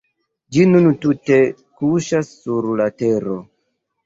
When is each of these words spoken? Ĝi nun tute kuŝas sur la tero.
Ĝi 0.55 0.63
nun 0.69 0.87
tute 1.03 1.37
kuŝas 1.83 2.33
sur 2.47 2.71
la 2.81 2.89
tero. 3.03 3.39